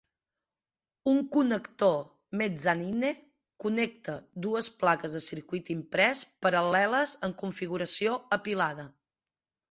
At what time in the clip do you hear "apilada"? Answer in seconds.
8.39-8.87